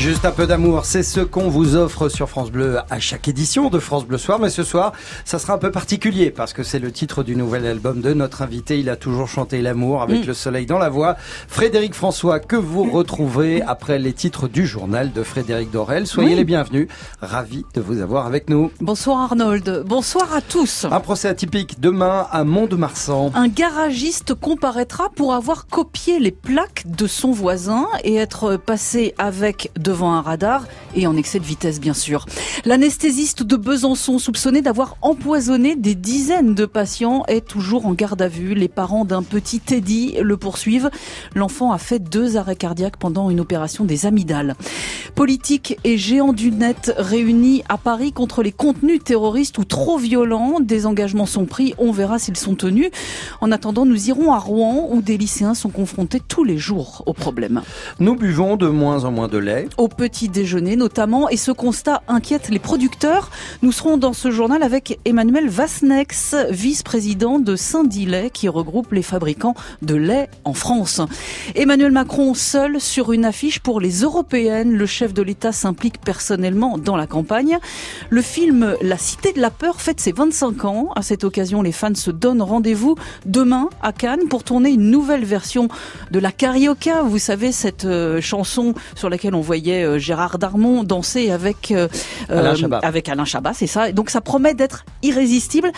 Juste 0.00 0.24
un 0.24 0.30
peu 0.30 0.46
d'amour, 0.46 0.86
c'est 0.86 1.02
ce 1.02 1.20
qu'on 1.20 1.50
vous 1.50 1.76
offre 1.76 2.08
sur 2.08 2.30
France 2.30 2.50
Bleu 2.50 2.78
à 2.88 2.98
chaque 3.00 3.28
édition 3.28 3.68
de 3.68 3.78
France 3.78 4.06
Bleu 4.06 4.16
Soir. 4.16 4.38
Mais 4.38 4.48
ce 4.48 4.62
soir, 4.62 4.94
ça 5.26 5.38
sera 5.38 5.52
un 5.52 5.58
peu 5.58 5.70
particulier 5.70 6.30
parce 6.30 6.54
que 6.54 6.62
c'est 6.62 6.78
le 6.78 6.90
titre 6.90 7.22
du 7.22 7.36
nouvel 7.36 7.66
album 7.66 8.00
de 8.00 8.14
notre 8.14 8.40
invité. 8.40 8.80
Il 8.80 8.88
a 8.88 8.96
toujours 8.96 9.28
chanté 9.28 9.60
l'amour 9.60 10.00
avec 10.00 10.24
mm. 10.24 10.26
le 10.26 10.32
soleil 10.32 10.64
dans 10.64 10.78
la 10.78 10.88
voix. 10.88 11.16
Frédéric 11.48 11.92
François, 11.92 12.40
que 12.40 12.56
vous 12.56 12.90
retrouvez 12.90 13.60
après 13.60 13.98
les 13.98 14.14
titres 14.14 14.48
du 14.48 14.66
journal 14.66 15.12
de 15.12 15.22
Frédéric 15.22 15.70
Dorel. 15.70 16.06
Soyez 16.06 16.34
les 16.34 16.44
bienvenus. 16.44 16.88
Ravi 17.20 17.66
de 17.74 17.82
vous 17.82 18.00
avoir 18.00 18.24
avec 18.24 18.48
nous. 18.48 18.72
Bonsoir 18.80 19.20
Arnold. 19.20 19.82
Bonsoir 19.84 20.32
à 20.32 20.40
tous. 20.40 20.86
Un 20.90 21.00
procès 21.00 21.28
atypique 21.28 21.78
demain 21.78 22.26
à 22.32 22.44
Mont-de-Marsan. 22.44 23.32
Un 23.34 23.48
garagiste 23.48 24.32
comparaîtra 24.32 25.10
pour 25.10 25.34
avoir 25.34 25.66
copié 25.66 26.18
les 26.18 26.32
plaques 26.32 26.84
de 26.86 27.06
son 27.06 27.32
voisin 27.32 27.86
et 28.02 28.16
être 28.16 28.56
passé 28.56 29.14
avec 29.18 29.70
de 29.76 29.89
devant 29.90 30.12
un 30.12 30.22
radar 30.22 30.68
et 30.94 31.08
en 31.08 31.16
excès 31.16 31.40
de 31.40 31.44
vitesse 31.44 31.80
bien 31.80 31.94
sûr. 31.94 32.26
L'anesthésiste 32.64 33.42
de 33.42 33.56
Besançon 33.56 34.20
soupçonné 34.20 34.62
d'avoir 34.62 34.96
empoisonné 35.02 35.74
des 35.74 35.96
dizaines 35.96 36.54
de 36.54 36.64
patients 36.64 37.24
est 37.26 37.44
toujours 37.44 37.86
en 37.86 37.92
garde 37.92 38.22
à 38.22 38.28
vue. 38.28 38.54
Les 38.54 38.68
parents 38.68 39.04
d'un 39.04 39.24
petit 39.24 39.58
Teddy 39.58 40.14
le 40.22 40.36
poursuivent. 40.36 40.90
L'enfant 41.34 41.72
a 41.72 41.78
fait 41.78 41.98
deux 41.98 42.36
arrêts 42.36 42.54
cardiaques 42.54 42.98
pendant 42.98 43.30
une 43.30 43.40
opération 43.40 43.84
des 43.84 44.06
amygdales. 44.06 44.54
Politique 45.16 45.76
et 45.82 45.98
géants 45.98 46.32
du 46.32 46.52
net 46.52 46.94
réunis 46.96 47.64
à 47.68 47.76
Paris 47.76 48.12
contre 48.12 48.44
les 48.44 48.52
contenus 48.52 49.02
terroristes 49.02 49.58
ou 49.58 49.64
trop 49.64 49.98
violents. 49.98 50.60
Des 50.60 50.86
engagements 50.86 51.26
sont 51.26 51.46
pris, 51.46 51.74
on 51.78 51.90
verra 51.90 52.20
s'ils 52.20 52.36
sont 52.36 52.54
tenus. 52.54 52.90
En 53.40 53.50
attendant, 53.50 53.84
nous 53.84 54.08
irons 54.08 54.32
à 54.32 54.38
Rouen 54.38 54.88
où 54.90 55.02
des 55.02 55.18
lycéens 55.18 55.54
sont 55.54 55.70
confrontés 55.70 56.20
tous 56.20 56.44
les 56.44 56.58
jours 56.58 57.02
au 57.06 57.12
problème. 57.12 57.62
Nous 57.98 58.14
buvons 58.14 58.56
de 58.56 58.68
moins 58.68 59.04
en 59.04 59.10
moins 59.10 59.26
de 59.26 59.38
lait 59.38 59.68
au 59.80 59.88
petit 59.88 60.28
déjeuner 60.28 60.76
notamment. 60.76 61.30
Et 61.30 61.38
ce 61.38 61.52
constat 61.52 62.02
inquiète 62.06 62.50
les 62.50 62.58
producteurs. 62.58 63.30
Nous 63.62 63.72
serons 63.72 63.96
dans 63.96 64.12
ce 64.12 64.30
journal 64.30 64.62
avec 64.62 65.00
Emmanuel 65.06 65.48
Vasnex, 65.48 66.36
vice-président 66.50 67.38
de 67.38 67.56
Saint-Dilet, 67.56 68.28
qui 68.28 68.48
regroupe 68.48 68.92
les 68.92 69.02
fabricants 69.02 69.54
de 69.80 69.94
lait 69.94 70.28
en 70.44 70.52
France. 70.52 71.00
Emmanuel 71.54 71.92
Macron 71.92 72.34
seul 72.34 72.78
sur 72.78 73.12
une 73.12 73.24
affiche 73.24 73.60
pour 73.60 73.80
les 73.80 74.02
européennes. 74.02 74.74
Le 74.74 74.84
chef 74.84 75.14
de 75.14 75.22
l'État 75.22 75.50
s'implique 75.50 75.98
personnellement 76.02 76.76
dans 76.76 76.96
la 76.96 77.06
campagne. 77.06 77.58
Le 78.10 78.20
film 78.20 78.76
La 78.82 78.98
Cité 78.98 79.32
de 79.32 79.40
la 79.40 79.50
Peur 79.50 79.80
fête 79.80 79.98
ses 79.98 80.12
25 80.12 80.64
ans. 80.66 80.88
À 80.94 81.00
cette 81.00 81.24
occasion, 81.24 81.62
les 81.62 81.72
fans 81.72 81.94
se 81.94 82.10
donnent 82.10 82.42
rendez-vous 82.42 82.96
demain 83.24 83.70
à 83.80 83.94
Cannes 83.94 84.28
pour 84.28 84.44
tourner 84.44 84.68
une 84.68 84.90
nouvelle 84.90 85.24
version 85.24 85.68
de 86.10 86.18
la 86.18 86.32
Carioca. 86.32 87.02
Vous 87.02 87.18
savez, 87.18 87.50
cette 87.50 87.86
euh, 87.86 88.20
chanson 88.20 88.74
sur 88.94 89.08
laquelle 89.08 89.34
on 89.34 89.40
voyait 89.40 89.69
euh, 89.84 89.98
Gérard 89.98 90.38
Darmon 90.38 90.84
danser 90.84 91.30
avec 91.30 91.70
euh, 91.70 91.88
Alain 92.28 92.54
Chabat. 92.54 92.78
avec 92.82 93.08
Alain 93.08 93.24
Chabat, 93.24 93.52
c'est 93.54 93.66
ça. 93.66 93.92
Donc 93.92 94.10
ça 94.10 94.20
promet 94.20 94.54
d'être 94.54 94.84
irrésistible. 95.02 95.70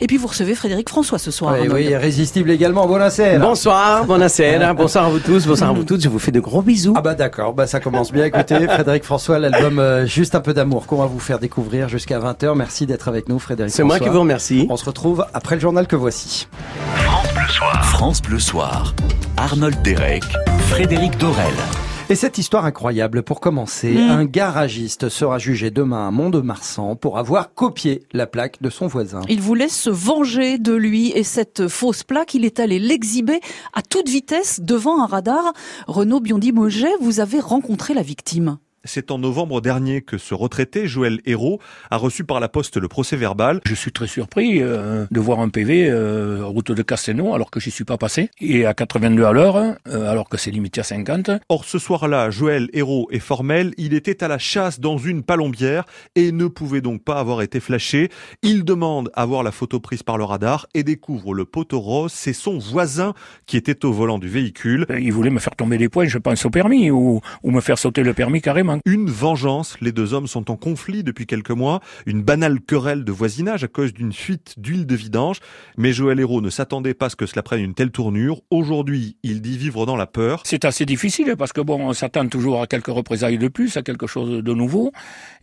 Et 0.00 0.06
puis 0.06 0.16
vous 0.16 0.26
recevez 0.26 0.54
Frédéric 0.54 0.88
François 0.88 1.18
ce 1.18 1.30
soir. 1.30 1.56
Oui, 1.60 1.68
oui 1.68 1.84
irrésistible 1.84 2.50
également. 2.50 2.86
Bonsoir. 2.86 3.38
Bonsoir, 3.40 4.04
bonsoir. 4.04 4.74
bonsoir 4.76 5.04
à 5.06 5.08
vous 5.08 5.18
tous, 5.18 5.46
bonsoir 5.46 5.70
à 5.70 5.72
vous 5.72 5.84
toutes. 5.84 6.02
Je 6.02 6.08
vous 6.08 6.18
fais 6.18 6.32
de 6.32 6.40
gros 6.40 6.62
bisous. 6.62 6.94
Ah 6.96 7.02
bah 7.02 7.14
d'accord, 7.14 7.52
bah 7.52 7.66
ça 7.66 7.80
commence 7.80 8.12
bien. 8.12 8.24
Écoutez, 8.24 8.66
Frédéric 8.68 9.04
François, 9.04 9.38
l'album 9.38 9.78
euh, 9.78 10.06
Juste 10.06 10.34
un 10.34 10.40
peu 10.40 10.54
d'amour 10.54 10.86
qu'on 10.86 10.96
va 10.96 11.06
vous 11.06 11.20
faire 11.20 11.38
découvrir 11.38 11.88
jusqu'à 11.88 12.18
20h. 12.18 12.54
Merci 12.54 12.86
d'être 12.86 13.08
avec 13.08 13.28
nous, 13.28 13.38
Frédéric. 13.38 13.72
C'est 13.72 13.84
moi 13.84 13.98
qui 13.98 14.08
vous 14.08 14.20
remercie. 14.20 14.66
On 14.70 14.76
se 14.76 14.84
retrouve 14.84 15.24
après 15.34 15.54
le 15.54 15.60
journal 15.60 15.86
que 15.86 15.96
voici. 15.96 16.48
France 16.94 17.32
Bleu 17.34 17.48
Soir. 17.48 17.84
France 17.84 18.22
Bleu 18.22 18.38
Soir. 18.38 18.94
Arnold 19.36 19.80
Derek, 19.82 20.24
Frédéric 20.68 21.16
Dorel. 21.18 21.54
Et 22.10 22.16
cette 22.16 22.38
histoire 22.38 22.64
incroyable, 22.64 23.22
pour 23.22 23.38
commencer, 23.38 23.92
mm. 23.92 24.10
un 24.10 24.24
garagiste 24.24 25.08
sera 25.08 25.38
jugé 25.38 25.70
demain 25.70 26.08
à 26.08 26.10
Mont-de-Marsan 26.10 26.96
pour 26.96 27.18
avoir 27.18 27.54
copié 27.54 28.02
la 28.12 28.26
plaque 28.26 28.60
de 28.60 28.68
son 28.68 28.88
voisin. 28.88 29.20
Il 29.28 29.40
voulait 29.40 29.68
se 29.68 29.90
venger 29.90 30.58
de 30.58 30.74
lui 30.74 31.12
et 31.12 31.22
cette 31.22 31.68
fausse 31.68 32.02
plaque, 32.02 32.34
il 32.34 32.44
est 32.44 32.58
allé 32.58 32.80
l'exhiber 32.80 33.38
à 33.74 33.82
toute 33.82 34.08
vitesse 34.08 34.58
devant 34.60 35.00
un 35.00 35.06
radar. 35.06 35.52
Renaud 35.86 36.18
Biondi-Moget, 36.18 36.96
vous 37.00 37.20
avez 37.20 37.38
rencontré 37.38 37.94
la 37.94 38.02
victime. 38.02 38.58
C'est 38.84 39.10
en 39.10 39.18
novembre 39.18 39.60
dernier 39.60 40.00
que 40.00 40.16
ce 40.16 40.32
retraité, 40.32 40.88
Joël 40.88 41.20
Hérault, 41.26 41.60
a 41.90 41.98
reçu 41.98 42.24
par 42.24 42.40
la 42.40 42.48
poste 42.48 42.78
le 42.78 42.88
procès 42.88 43.14
verbal. 43.14 43.60
Je 43.66 43.74
suis 43.74 43.92
très 43.92 44.06
surpris 44.06 44.62
euh, 44.62 45.04
de 45.10 45.20
voir 45.20 45.40
un 45.40 45.50
PV 45.50 45.90
euh, 45.90 46.46
route 46.46 46.72
de 46.72 46.82
Castelnau 46.82 47.34
alors 47.34 47.50
que 47.50 47.60
j'y 47.60 47.70
suis 47.70 47.84
pas 47.84 47.98
passé 47.98 48.30
et 48.40 48.64
à 48.64 48.72
82 48.72 49.24
à 49.24 49.32
l'heure 49.32 49.56
euh, 49.56 49.76
alors 50.10 50.30
que 50.30 50.38
c'est 50.38 50.50
limité 50.50 50.80
à 50.80 50.84
50. 50.84 51.30
Or 51.50 51.66
ce 51.66 51.78
soir-là, 51.78 52.30
Joël 52.30 52.70
Hérault 52.72 53.06
est 53.10 53.18
formel, 53.18 53.74
il 53.76 53.92
était 53.92 54.24
à 54.24 54.28
la 54.28 54.38
chasse 54.38 54.80
dans 54.80 54.96
une 54.96 55.24
palombière 55.24 55.84
et 56.14 56.32
ne 56.32 56.46
pouvait 56.46 56.80
donc 56.80 57.04
pas 57.04 57.18
avoir 57.18 57.42
été 57.42 57.60
flashé. 57.60 58.08
Il 58.40 58.64
demande 58.64 59.10
à 59.12 59.26
voir 59.26 59.42
la 59.42 59.52
photo 59.52 59.78
prise 59.78 60.02
par 60.02 60.16
le 60.16 60.24
radar 60.24 60.66
et 60.72 60.84
découvre 60.84 61.34
le 61.34 61.44
poteau 61.44 61.80
rose, 61.80 62.12
c'est 62.14 62.32
son 62.32 62.56
voisin 62.56 63.12
qui 63.44 63.58
était 63.58 63.84
au 63.84 63.92
volant 63.92 64.18
du 64.18 64.28
véhicule. 64.28 64.86
Il 64.98 65.12
voulait 65.12 65.28
me 65.28 65.38
faire 65.38 65.54
tomber 65.54 65.76
les 65.76 65.90
points, 65.90 66.06
je 66.06 66.16
pense 66.16 66.46
au 66.46 66.50
permis 66.50 66.90
ou, 66.90 67.20
ou 67.42 67.50
me 67.50 67.60
faire 67.60 67.76
sauter 67.76 68.02
le 68.02 68.14
permis 68.14 68.40
carrément. 68.40 68.69
Une 68.84 69.10
vengeance. 69.10 69.76
Les 69.80 69.92
deux 69.92 70.14
hommes 70.14 70.26
sont 70.26 70.50
en 70.50 70.56
conflit 70.56 71.02
depuis 71.02 71.26
quelques 71.26 71.50
mois. 71.50 71.80
Une 72.06 72.22
banale 72.22 72.60
querelle 72.60 73.04
de 73.04 73.12
voisinage 73.12 73.64
à 73.64 73.68
cause 73.68 73.92
d'une 73.92 74.12
fuite 74.12 74.54
d'huile 74.58 74.86
de 74.86 74.94
vidange. 74.94 75.40
Mais 75.76 75.92
Joël 75.92 76.20
Hérault 76.20 76.40
ne 76.40 76.50
s'attendait 76.50 76.94
pas 76.94 77.06
à 77.06 77.10
ce 77.10 77.16
que 77.16 77.26
cela 77.26 77.42
prenne 77.42 77.60
une 77.60 77.74
telle 77.74 77.90
tournure. 77.90 78.42
Aujourd'hui, 78.50 79.16
il 79.22 79.40
dit 79.40 79.58
vivre 79.58 79.86
dans 79.86 79.96
la 79.96 80.06
peur. 80.06 80.42
C'est 80.44 80.64
assez 80.64 80.86
difficile 80.86 81.34
parce 81.38 81.52
que 81.52 81.60
bon, 81.60 81.80
on 81.80 81.92
s'attend 81.92 82.26
toujours 82.28 82.62
à 82.62 82.66
quelques 82.66 82.88
représailles 82.88 83.38
de 83.38 83.48
plus, 83.48 83.76
à 83.76 83.82
quelque 83.82 84.06
chose 84.06 84.42
de 84.42 84.54
nouveau. 84.54 84.92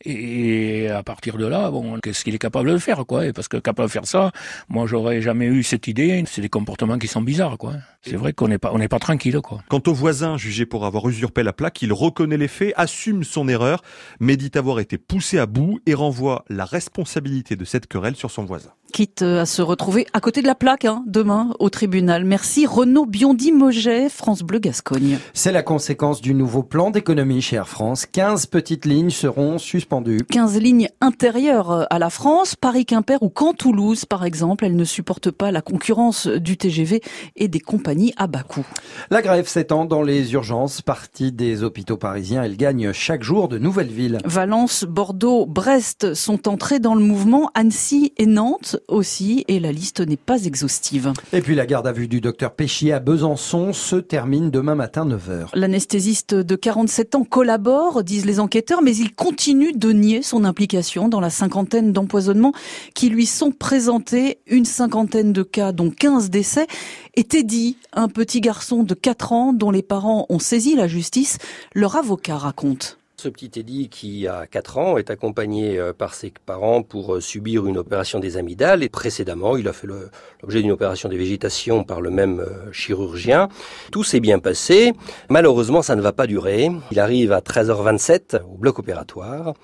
Et 0.06 0.90
à 0.90 1.04
partir 1.04 1.38
de 1.38 1.46
là, 1.46 1.72
bon, 1.72 2.00
qu'est-ce 2.00 2.24
qu'il 2.24 2.36
est 2.36 2.40
capable 2.40 2.72
de 2.72 2.78
faire, 2.78 3.06
quoi? 3.06 3.32
Parce 3.34 3.48
que 3.48 3.58
capable 3.58 3.88
de 3.88 3.92
faire 3.92 4.06
ça, 4.06 4.32
moi, 4.70 4.86
j'aurais 4.88 5.22
jamais 5.22 5.48
eu 5.48 5.64
cette 5.64 5.88
idée. 5.88 6.24
C'est 6.28 6.42
des 6.42 6.50
comportements 6.50 6.98
qui 6.98 7.08
sont 7.08 7.22
bizarres, 7.22 7.58
quoi. 7.58 7.74
C'est 8.10 8.16
vrai 8.16 8.34
qu'on 8.34 8.48
n'est 8.48 8.58
pas, 8.58 8.72
on 8.74 9.00
tranquille. 9.00 9.40
Quant 9.70 9.82
au 9.88 9.94
voisin 9.94 10.38
jugé 10.38 10.66
pour 10.66 10.86
avoir 10.86 11.08
usurpé 11.08 11.44
la 11.44 11.54
plaque, 11.54 11.82
il 11.82 11.94
reconnaît 11.94 12.38
les 12.38 12.48
faits, 12.48 12.74
assume 12.76 13.24
son 13.24 13.48
erreur, 13.48 13.82
mais 14.20 14.38
dit 14.38 14.52
avoir 14.56 14.80
été 14.80 14.98
poussé 14.98 15.38
à 15.38 15.46
bout 15.46 15.80
et 15.86 15.94
renvoie 15.94 16.46
la 16.50 16.66
responsabilité 16.66 17.56
de 17.56 17.66
cette 17.66 17.88
querelle 17.88 18.16
sur 18.16 18.32
son 18.32 18.46
voisin 18.46 18.72
quitte 18.92 19.22
à 19.22 19.46
se 19.46 19.62
retrouver 19.62 20.08
à 20.14 20.20
côté 20.20 20.42
de 20.42 20.48
la 20.48 20.56
plaque 20.56 20.86
hein, 20.86 21.04
demain 21.06 21.54
au 21.60 21.70
tribunal. 21.70 22.26
Merci 22.26 22.66
Renaud 22.66 23.06
Biondi-Moget, 23.06 24.10
France 24.10 24.42
Bleu 24.42 24.60
Gascogne. 24.60 25.20
C'est 25.34 25.52
la 25.52 25.64
conséquence 25.64 26.22
du 26.22 26.34
nouveau 26.34 26.64
plan 26.64 26.92
d'économie 26.92 27.42
chez 27.42 27.58
Air 27.58 27.68
France. 27.68 28.06
15 28.06 28.48
petites 28.48 28.86
lignes 28.86 29.10
seront 29.10 29.58
suspendues. 29.58 30.22
15 30.30 30.60
lignes 30.60 30.90
intérieures 31.02 31.88
à 31.92 32.00
la 32.00 32.10
France, 32.10 32.56
Paris-Quimper 32.56 33.22
ou 33.22 33.32
Caen-Toulouse 33.36 34.06
par 34.06 34.26
exemple. 34.26 34.66
Elles 34.66 34.76
ne 34.76 34.86
supportent 34.86 35.32
pas 35.32 35.52
la 35.52 35.62
concurrence 35.62 36.28
du 36.28 36.58
TGV 36.58 37.02
et 37.36 37.48
des 37.48 37.60
compagnies 37.60 38.14
à 38.18 38.28
bas 38.28 38.44
coût. 38.44 38.66
La 39.10 39.22
grève 39.22 39.48
s'étend 39.48 39.86
dans 39.86 40.02
les 40.02 40.34
urgences. 40.34 40.82
Partie 40.82 41.32
des 41.32 41.64
hôpitaux 41.64 41.98
parisiens, 41.98 42.44
elle 42.44 42.58
gagne 42.58 42.92
chaque 42.94 43.24
jour 43.24 43.48
de 43.48 43.58
nouvelles 43.58 43.88
villes. 43.88 44.20
Valence, 44.26 44.86
Bordeaux, 44.86 45.46
Brest 45.46 46.14
sont 46.14 46.48
entrés 46.48 46.80
dans 46.80 46.96
le 46.96 47.04
mouvement. 47.04 47.52
Annecy 47.54 48.14
et 48.18 48.26
Nantes 48.26 48.77
aussi, 48.88 49.44
et 49.48 49.60
la 49.60 49.72
liste 49.72 50.00
n'est 50.00 50.18
pas 50.18 50.44
exhaustive. 50.46 51.14
Et 51.34 51.42
puis 51.42 51.56
la 51.56 51.66
garde 51.66 51.88
à 51.88 51.92
vue 51.92 52.08
du 52.08 52.22
docteur 52.22 52.54
Péchier 52.54 52.94
à 52.94 53.00
Besançon 53.00 53.74
se 53.74 53.96
termine 53.96 54.52
demain 54.52 54.76
matin 54.76 55.06
9h. 55.06 55.50
L'anesthésiste 55.54 56.34
de 56.34 56.56
47 56.56 57.16
ans 57.16 57.24
collabore, 57.24 58.04
disent 58.04 58.26
les 58.26 58.40
enquêteurs, 58.40 58.82
mais 58.82 58.96
il 58.96 59.14
continue 59.14 59.74
de 59.74 59.92
nier 59.92 60.22
son 60.22 60.44
implication 60.44 61.10
dans 61.10 61.20
la 61.20 61.30
cinquantaine 61.30 61.92
d'empoisonnements 61.92 62.54
qui 62.94 63.10
lui 63.10 63.26
sont 63.26 63.52
présentés, 63.52 64.40
une 64.48 64.66
cinquantaine 64.66 65.34
de 65.34 65.44
cas, 65.44 65.72
dont 65.72 65.90
15 65.90 66.30
décès. 66.30 66.68
Et 67.16 67.24
Teddy, 67.24 67.78
un 67.94 68.08
petit 68.08 68.42
garçon 68.42 68.84
de 68.84 68.94
4 68.94 69.34
ans 69.34 69.54
dont 69.54 69.72
les 69.72 69.82
parents 69.82 70.26
ont 70.30 70.40
saisi 70.40 70.76
la 70.76 70.88
justice, 70.88 71.38
leur 71.74 71.96
avocat 71.96 72.38
raconte. 72.38 72.98
Ce 73.20 73.30
petit 73.30 73.50
Teddy 73.50 73.90
qui 73.90 74.28
a 74.28 74.46
4 74.46 74.78
ans 74.78 74.98
est 75.00 75.10
accompagné 75.10 75.80
euh, 75.80 75.92
par 75.92 76.14
ses 76.14 76.32
parents 76.46 76.84
pour 76.84 77.16
euh, 77.16 77.20
subir 77.20 77.66
une 77.66 77.80
opération 77.80 78.20
des 78.20 78.38
amygdales 78.38 78.84
et 78.84 78.90
précédemment 78.90 79.58
il 79.58 79.68
a 79.68 79.74
fait 79.74 79.88
l'objet 79.88 80.62
d'une 80.62 80.70
opération 80.72 81.10
des 81.10 81.18
végétations 81.18 81.84
par 81.84 82.00
le 82.00 82.12
même 82.12 82.40
euh, 82.40 82.72
chirurgien. 82.72 83.50
Tout 83.92 84.04
s'est 84.04 84.20
bien 84.20 84.38
passé. 84.38 84.94
Malheureusement 85.32 85.82
ça 85.82 85.96
ne 85.96 86.02
va 86.02 86.12
pas 86.12 86.28
durer. 86.28 86.70
Il 86.92 87.00
arrive 87.00 87.32
à 87.32 87.40
13h27 87.40 88.44
au 88.44 88.56
bloc 88.56 88.78
opératoire. 88.78 89.56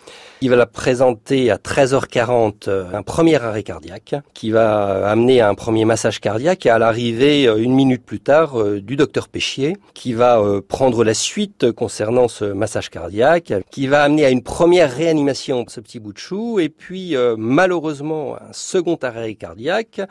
Il 0.41 0.49
va 0.49 0.55
la 0.55 0.65
présenter 0.65 1.51
à 1.51 1.57
13h40 1.57 2.67
un 2.91 3.03
premier 3.03 3.35
arrêt 3.35 3.61
cardiaque 3.61 4.15
qui 4.33 4.49
va 4.49 5.07
amener 5.07 5.41
à 5.41 5.49
un 5.49 5.55
premier 5.55 5.85
massage 5.85 6.19
cardiaque 6.19 6.65
et 6.65 6.71
à 6.71 6.79
l'arrivée 6.79 7.43
une 7.43 7.75
minute 7.75 8.03
plus 8.03 8.19
tard 8.19 8.61
du 8.81 8.95
docteur 8.95 9.29
Péchier 9.29 9.77
qui 9.93 10.13
va 10.13 10.41
prendre 10.67 11.03
la 11.03 11.13
suite 11.13 11.71
concernant 11.71 12.27
ce 12.27 12.45
massage 12.45 12.89
cardiaque 12.89 13.42
qui 13.69 13.87
va 13.87 14.03
amener 14.03 14.25
à 14.25 14.29
une 14.29 14.43
première 14.43 14.93
réanimation 14.93 15.63
de 15.63 15.69
ce 15.69 15.79
petit 15.79 15.99
bout 15.99 16.13
de 16.13 16.17
chou 16.17 16.59
et 16.59 16.69
puis 16.69 17.15
euh, 17.15 17.35
malheureusement 17.37 18.35
un 18.35 18.53
second 18.53 18.97
arrêt 19.01 19.35
cardiaque 19.35 20.01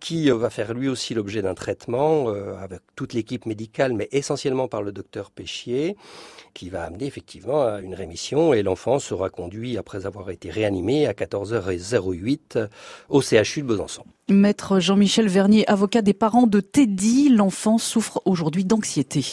qui 0.00 0.30
va 0.30 0.50
faire 0.50 0.74
lui 0.74 0.88
aussi 0.88 1.14
l'objet 1.14 1.42
d'un 1.42 1.54
traitement 1.54 2.26
avec 2.60 2.80
toute 2.96 3.12
l'équipe 3.14 3.46
médicale, 3.46 3.92
mais 3.92 4.08
essentiellement 4.10 4.66
par 4.66 4.82
le 4.82 4.90
docteur 4.90 5.30
Péchier, 5.30 5.96
qui 6.54 6.70
va 6.70 6.82
amener 6.82 7.06
effectivement 7.06 7.62
à 7.62 7.80
une 7.80 7.94
rémission 7.94 8.52
et 8.52 8.64
l'enfant 8.64 8.98
sera 8.98 9.30
conduit, 9.30 9.78
après 9.78 10.04
avoir 10.04 10.30
été 10.30 10.50
réanimé, 10.50 11.06
à 11.06 11.12
14h08 11.12 12.68
au 13.10 13.22
CHU 13.22 13.62
de 13.62 13.66
Besançon. 13.66 14.02
Maître 14.30 14.78
Jean-Michel 14.78 15.26
Vernier, 15.26 15.68
avocat 15.68 16.00
des 16.00 16.12
parents 16.12 16.46
de 16.46 16.60
Teddy, 16.60 17.28
l'enfant 17.28 17.76
souffre 17.76 18.22
aujourd'hui 18.24 18.64
d'anxiété. 18.64 19.24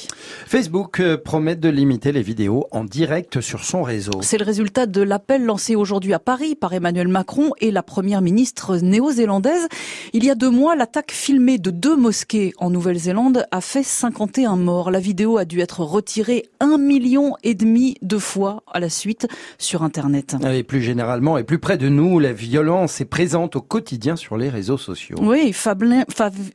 Facebook 0.48 1.00
euh, 1.00 1.16
promet 1.16 1.56
de 1.56 1.70
limiter 1.70 2.12
les 2.12 2.24
vidéos 2.24 2.66
en 2.72 2.84
direct 2.84 3.40
sur 3.40 3.64
son 3.64 3.84
réseau. 3.84 4.14
C'est 4.22 4.40
le 4.40 4.46
résultat 4.46 4.88
de 4.88 5.02
l'appel 5.04 5.46
lancé 5.46 5.76
aujourd'hui 5.76 6.14
à 6.14 6.20
Paris 6.20 6.56
par 6.56 6.74
Emmanuel 6.74 7.08
Macron 7.08 7.52
et 7.62 7.70
la 7.70 7.84
première 7.84 8.22
ministre 8.22 8.78
néo-zélandaise. 8.78 9.68
Il 10.14 10.24
y 10.24 10.32
a 10.32 10.36
deux 10.36 10.50
mois, 10.50 10.76
l'attaque 10.76 11.12
filmée 11.12 11.60
de 11.60 11.70
deux 11.70 11.96
mosquées 11.96 12.54
en 12.58 12.72
Nouvelle-Zélande 12.72 13.46
a 13.52 13.62
fait 13.62 13.84
51 13.84 14.56
morts. 14.56 14.90
La 14.90 15.00
vidéo 15.00 15.38
a 15.38 15.46
dû 15.46 15.60
être 15.60 15.82
retirée 15.82 16.50
un 16.60 16.80
million 16.80 17.36
et 17.44 17.54
demi 17.54 17.96
de 18.02 18.18
fois 18.18 18.64
à 18.72 18.80
la 18.80 18.90
suite 18.90 19.28
sur 19.60 19.84
Internet. 19.84 20.36
Et 20.52 20.64
plus 20.64 20.82
généralement 20.82 21.38
et 21.38 21.44
plus 21.44 21.60
près 21.60 21.78
de 21.78 21.90
nous, 21.90 22.18
la 22.18 22.34
violence 22.34 23.02
est 23.02 23.06
présente 23.06 23.56
au 23.56 23.62
quotidien 23.62 24.16
sur 24.16 24.36
les 24.36 24.50
réseaux 24.50 24.79
Oui, 25.20 25.54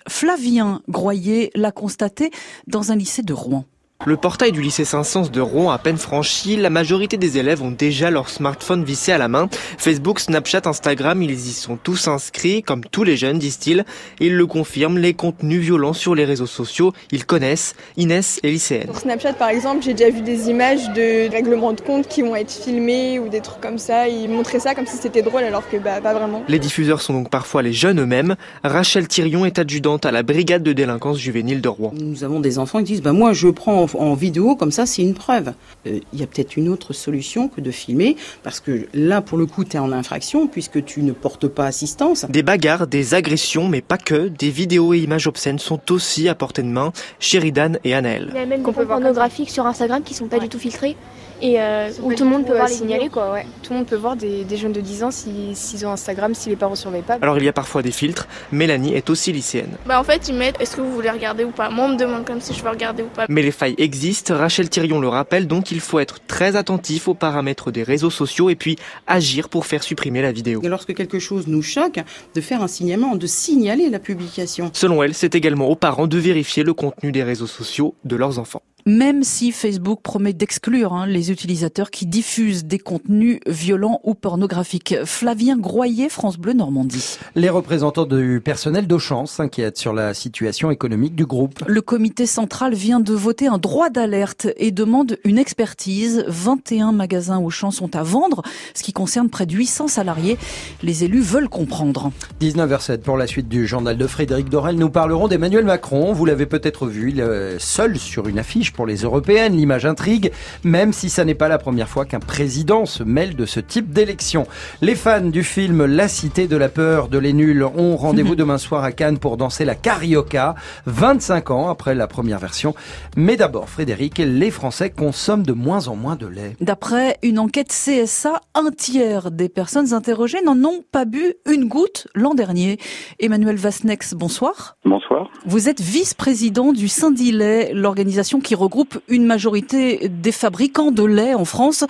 Flavien 0.09 0.83
Groyer 0.89 1.51
l'a 1.55 1.73
constaté 1.73 2.31
dans 2.67 2.93
un 2.93 2.97
lycée 2.97 3.23
de 3.23 3.33
Rouen. 3.33 3.65
Le 4.07 4.19
portail 4.19 4.53
du 4.53 4.61
lycée 4.61 4.85
Saint-Saëns 4.85 5.31
de 5.31 5.41
Rouen 5.41 5.71
à 5.71 5.79
peine 5.79 5.97
franchi, 5.97 6.57
la 6.57 6.69
majorité 6.69 7.17
des 7.17 7.39
élèves 7.39 7.63
ont 7.63 7.71
déjà 7.71 8.11
leur 8.11 8.29
smartphone 8.29 8.85
vissé 8.85 9.13
à 9.13 9.19
la 9.19 9.29
main. 9.29 9.49
Facebook, 9.79 10.21
Snapchat, 10.21 10.61
Instagram, 10.67 11.23
ils 11.23 11.33
y 11.33 11.53
sont 11.53 11.79
tous 11.83 12.07
inscrits, 12.07 12.63
comme 12.63 12.85
tous 12.85 13.03
les 13.03 13.17
jeunes, 13.17 13.39
disent-ils. 13.39 13.87
Ils 14.21 14.37
le 14.37 14.47
confirment, 14.47 14.99
les 14.99 15.15
contenus 15.15 15.63
violents 15.63 15.95
sur 15.95 16.15
les 16.15 16.27
réseaux 16.27 16.45
sociaux, 16.45 16.93
ils 17.13 17.25
connaissent. 17.25 17.77
Inès 17.97 18.41
est 18.43 18.51
lycéenne. 18.51 18.85
Sur 18.85 18.99
Snapchat, 18.99 19.33
par 19.33 19.49
exemple, 19.49 19.83
j'ai 19.83 19.95
déjà 19.95 20.11
vu 20.11 20.21
des 20.21 20.51
images 20.51 20.93
de 20.93 21.31
règlements 21.31 21.73
de 21.73 21.81
compte 21.81 22.07
qui 22.07 22.21
vont 22.21 22.37
être 22.37 22.53
filmés 22.53 23.19
ou 23.19 23.31
des 23.31 23.41
trucs 23.41 23.63
comme 23.63 23.79
ça. 23.79 24.07
Ils 24.07 24.29
montraient 24.29 24.61
ça 24.61 24.75
comme 24.75 24.87
si 24.87 24.99
c'était 24.99 25.23
drôle 25.23 25.45
alors 25.45 25.67
que 25.71 25.79
bah, 25.79 26.03
pas 26.03 26.13
vraiment. 26.13 26.43
Les 26.47 26.59
diffuseurs 26.59 27.01
sont 27.01 27.15
donc 27.15 27.31
parfois 27.31 27.63
les 27.63 27.73
jeunes 27.73 28.03
eux-mêmes. 28.03 28.37
Rachel 28.65 29.09
Thirion 29.09 29.47
est 29.47 29.59
adjudante 29.59 30.05
à 30.05 30.13
la 30.13 30.23
brigade 30.23 30.63
de 30.63 30.75
délinquance 30.75 31.17
juvénile 31.17 31.63
de 31.63 31.69
Rouen. 31.71 31.95
Nous 31.99 32.23
avons 32.23 32.41
des 32.41 32.59
enfants 32.59 32.81
qui 32.81 32.85
disent 32.85 33.03
bah 33.03 33.13
moi 33.13 33.33
je 33.33 33.49
prends 33.49 33.94
en 33.99 34.15
vidéo, 34.15 34.57
comme 34.57 34.71
ça, 34.71 34.87
c'est 34.87 35.03
une 35.03 35.15
preuve. 35.15 35.53
Euh, 35.87 36.01
il 36.13 36.21
y 36.21 36.23
a 36.23 36.27
peut-être 36.27 36.57
une 36.57 36.69
autre 36.69 36.93
solution 36.93 37.49
que 37.49 37.61
de 37.61 37.71
filmer, 37.71 38.17
parce 38.43 38.61
que 38.61 38.87
là, 38.95 39.21
pour 39.21 39.39
le 39.39 39.47
coup, 39.47 39.65
tu 39.65 39.77
es 39.77 39.81
en 39.81 39.93
infraction, 39.93 40.47
puisque 40.47 40.85
tu 40.85 41.03
ne 41.03 41.13
portes 41.13 41.49
pas 41.49 41.67
assistance. 41.67 42.27
Des 42.29 42.43
bagarres, 42.43 42.87
des 42.87 43.15
agressions, 43.15 43.69
mais 43.69 43.81
pas 43.81 43.99
que. 43.99 44.29
Des 44.29 44.51
vidéos 44.51 44.95
et 44.95 44.99
images 44.99 45.27
obscènes 45.27 45.59
sont 45.59 45.93
aussi 45.93 46.29
à 46.29 46.35
portée 46.35 46.63
de 46.63 46.69
main. 46.69 46.93
Sheridan 47.19 47.79
et 47.85 47.95
Anaël. 47.95 48.31
Il 48.35 48.37
y 48.37 48.43
a 48.43 48.47
même 48.47 48.63
des 48.63 48.85
pornographiques 48.85 49.51
sur 49.51 49.67
Instagram 49.67 50.03
qui 50.03 50.15
sont 50.15 50.27
pas 50.27 50.39
du 50.39 50.49
tout 50.49 50.59
filtrés 50.59 50.97
et 51.41 51.61
euh, 51.61 51.91
où 52.03 52.15
tout 52.15 52.25
le 52.25 52.31
monde 52.31 52.47
peut 52.47 52.55
voir 52.55 52.69
les 52.69 52.75
signaler 52.75 53.09
quoi 53.09 53.33
ouais. 53.33 53.47
Tout 53.63 53.73
le 53.73 53.79
monde 53.79 53.87
peut 53.87 53.97
voir 53.97 54.17
des, 54.17 54.45
jeunes 54.57 54.73
de 54.73 54.81
10 54.81 55.05
ans 55.05 55.11
s'ils 55.11 55.57
si, 55.57 55.85
ont 55.85 55.91
Instagram, 55.91 56.35
si 56.35 56.49
les 56.49 56.57
parents 56.57 56.75
surveillent 56.75 57.03
pas. 57.03 57.19
Alors 57.21 57.39
il 57.39 57.45
y 57.45 57.49
a 57.49 57.53
parfois 57.53 57.83
des 57.83 57.91
filtres. 57.91 58.27
Mélanie 58.53 58.95
est 58.95 59.11
aussi 59.11 59.33
lycéenne. 59.33 59.77
Bah 59.87 59.99
en 59.99 60.05
fait 60.05 60.29
ils 60.29 60.35
mettent 60.35 60.61
est-ce 60.61 60.77
que 60.77 60.81
vous 60.81 60.93
voulez 60.93 61.11
regarder 61.11 61.45
ou 61.45 61.51
pas? 61.51 61.71
Moi 61.71 61.87
on 61.87 61.89
me 61.91 61.97
demande 61.97 62.25
comme 62.25 62.41
si 62.41 62.55
je 62.55 62.63
veux 62.63 62.71
regarder 62.71 63.03
ou 63.03 63.09
pas. 63.09 63.27
Mais 63.29 63.43
les 63.43 63.51
failles 63.51 63.75
existent. 63.79 64.37
Rachel 64.37 64.69
Thirion 64.69 65.01
le 65.01 65.09
rappelle 65.09 65.47
donc 65.47 65.71
il 65.71 65.81
faut 65.81 65.99
être 65.99 66.21
très 66.27 66.57
attentif 66.57 67.09
aux 67.09 67.15
paramètres 67.15 67.71
des 67.71 67.83
réseaux 67.83 68.11
sociaux 68.11 68.51
et 68.51 68.57
puis 68.57 68.77
agir 69.07 69.49
pour 69.49 69.67
faire 69.67 69.83
supprimer 69.83 70.23
la 70.23 70.33
vidéo. 70.33 70.61
Et 70.63 70.69
lorsque 70.69 70.95
quelque 70.95 71.19
chose 71.19 71.47
nous 71.47 71.63
choque, 71.63 72.01
de 72.35 72.41
faire 72.41 72.63
un 72.63 72.69
signalement, 72.69 73.17
de 73.17 73.27
signaler 73.27 73.91
la 73.91 73.99
publication. 73.99 74.71
Selon 74.73 75.03
elle, 75.03 75.15
c'est 75.15 75.35
également 75.35 75.69
aux 75.69 75.77
parents 75.77 76.07
de 76.07 76.19
vérifier 76.19 76.63
le 76.63 76.75
contenu 76.75 77.13
des 77.13 77.23
réseaux 77.23 77.47
sociaux 77.47 77.95
de 78.05 78.17
leurs 78.17 78.39
enfants 78.39 78.63
même 78.87 79.23
si 79.23 79.51
Facebook 79.53 80.01
promet 80.03 80.33
d'exclure 80.33 80.93
hein, 80.93 81.07
les 81.07 81.31
utilisateurs 81.31 81.91
qui 81.91 82.07
diffusent 82.07 82.65
des 82.65 82.79
contenus 82.79 83.41
violents 83.47 84.01
ou 84.05 84.15
pornographiques. 84.15 84.97
Flavien 85.05 85.57
Groyer, 85.57 86.09
France 86.09 86.37
Bleu 86.37 86.53
Normandie. 86.53 87.19
Les 87.35 87.49
représentants 87.49 88.05
du 88.05 88.43
personnel 88.45 88.87
d'Auchan 88.87 89.27
s'inquiètent 89.27 89.79
sur 89.79 89.95
la 89.95 90.13
situation 90.13 90.71
économique 90.71 91.15
du 91.15 91.25
groupe. 91.25 91.65
Le 91.67 91.81
comité 91.81 92.27
central 92.27 92.75
vient 92.75 93.01
de 93.01 93.15
voter 93.15 93.47
un 93.47 93.59
droit 93.59 93.89
d'alerte 93.89 94.49
et 94.57 94.71
demande 94.71 95.19
une 95.25 95.39
expertise. 95.39 96.25
21 96.29 96.93
magasins 96.93 97.39
Auchan 97.39 97.71
sont 97.71 97.97
à 97.97 98.03
vendre, 98.03 98.43
ce 98.75 98.83
qui 98.83 98.93
concerne 98.93 99.31
près 99.31 99.47
de 99.47 99.55
800 99.55 99.89
salariés. 99.89 100.37
Les 100.83 101.05
élus 101.05 101.23
veulent 101.23 101.49
comprendre. 101.49 102.13
19h07 102.43 102.99
pour 102.99 103.17
la 103.17 103.27
suite 103.27 103.49
du 103.49 103.67
journal 103.67 103.97
de 103.97 104.07
Frédéric 104.07 104.51
Dorel. 104.51 104.77
Nous 104.77 104.91
parlerons 104.91 105.29
d'Emmanuel 105.29 105.65
Macron. 105.65 106.13
Vous 106.13 106.27
l'avez 106.27 106.47
peut-être 106.47 106.87
vu, 106.87 107.11
il 107.11 107.21
est 107.21 107.59
seul 107.59 107.99
sur 107.99 108.29
une 108.29 108.39
affiche 108.39 108.74
pour 108.75 108.87
les 108.87 108.99
européennes, 108.99 109.57
l'image 109.57 109.87
intrigue, 109.87 110.33
même 110.63 110.93
si 110.93 111.09
ça 111.09 111.25
n'est 111.25 111.35
pas 111.35 111.49
la 111.49 111.59
première 111.59 111.89
fois 111.89 112.05
qu'un 112.05 112.21
président 112.21 112.85
se 112.85 113.03
mêle 113.03 113.37
de 113.37 113.47
ce 113.47 113.61
type 113.61 113.93
d'élection. 113.93 114.47
Les 114.83 114.95
fans 114.95 115.21
du 115.23 115.43
film 115.43 115.87
La 115.87 116.09
Cité 116.09 116.47
de 116.47 116.57
la 116.57 116.69
Peur 116.69 117.09
de 117.09 117.19
Les 117.19 117.33
Nuls 117.33 117.65
ont 117.65 117.97
rendez-vous 117.97 118.35
demain 118.37 118.59
soir 118.59 118.85
à 118.85 118.93
Cannes 118.93 119.19
pour 119.19 119.37
danser 119.37 119.65
la 119.65 119.75
Carioca, 119.75 120.55
25 120.87 121.51
ans 121.51 121.69
après 121.69 121.95
la 121.95 122.07
première 122.07 122.39
version. 122.39 122.75
Mais 123.17 123.37
d'abord, 123.37 123.69
Frédéric, 123.69 124.19
les 124.19 124.51
Français 124.51 124.91
consomment 124.91 125.45
de 125.45 125.53
moins 125.53 125.89
en 125.89 125.97
moins 125.97 126.17
de 126.17 126.27
lait. 126.27 126.57
D'après 126.61 127.19
une 127.23 127.39
enquête 127.39 127.69
CSA, 127.69 128.41
un 128.55 128.71
tiers 128.71 129.31
des 129.31 129.49
personnes 129.49 129.95
interrogées 129.95 130.43
n'en 130.43 130.63
ont 130.65 130.83
pas 130.91 131.05
bu 131.05 131.35
une 131.47 131.69
goutte 131.69 132.09
l'an 132.15 132.35
dernier. 132.35 132.79
Emmanuel 133.21 133.57
Vasnex, 133.57 134.15
bonsoir. 134.15 134.77
Bonsoir. 134.85 135.31
Vous 135.47 135.69
êtes 135.69 135.81
vice-président 135.81 136.73
du 136.73 136.89
Saint-Dilet, 136.89 137.73
l'organisation 137.75 138.41
qui 138.41 138.55
regroupe 138.65 138.99
une 139.09 139.27
majorité 139.27 140.09
des 140.09 140.33
fabricants 140.33 140.91
de 140.91 141.05
lait 141.05 141.35
en 141.35 141.45
France. 141.45 141.87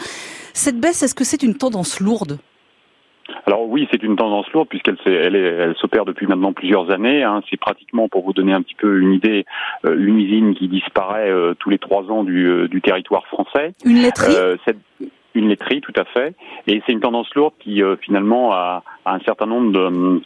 Cette 0.53 0.79
baisse, 0.79 1.03
est-ce 1.03 1.15
que 1.15 1.25
c'est 1.25 1.43
une 1.43 1.56
tendance 1.56 2.00
lourde? 2.00 2.38
Alors 3.47 3.69
oui, 3.69 3.88
c'est 3.91 4.03
une 4.03 4.17
tendance 4.17 4.50
lourde 4.53 4.69
puisqu'elle 4.69 4.97
elle, 5.06 5.37
elle 5.37 5.75
s'opère 5.76 6.05
depuis 6.05 6.26
maintenant 6.26 6.53
plusieurs 6.53 6.91
années. 6.91 7.23
Hein. 7.23 7.43
C'est 7.50 7.59
pratiquement, 7.59 8.09
pour 8.09 8.25
vous 8.25 8.32
donner 8.32 8.53
un 8.53 8.62
petit 8.62 8.75
peu 8.75 9.00
une 9.00 9.12
idée, 9.12 9.44
euh, 9.85 9.97
une 9.99 10.19
usine 10.19 10.55
qui 10.55 10.69
disparaît 10.69 11.31
euh, 11.31 11.55
tous 11.59 11.71
les 11.71 11.79
trois 11.79 12.11
ans 12.11 12.25
du, 12.25 12.47
euh, 12.47 12.69
du 12.69 12.81
territoire 12.81 13.26
français. 13.26 13.73
Une 13.85 14.03
laiterie? 14.03 14.35
Une 15.35 15.49
laiterie, 15.49 15.81
tout 15.81 15.93
à 15.97 16.05
fait. 16.05 16.37
Et 16.69 16.81
c'est 16.87 16.93
une 16.93 17.00
tendance 17.00 17.35
lourde 17.35 17.55
qui 17.59 17.82
finalement 18.00 18.53
a, 18.53 18.85
a, 19.05 19.15
un 19.15 19.19
certain 19.21 19.47
nombre 19.47 19.73
de 19.73 20.23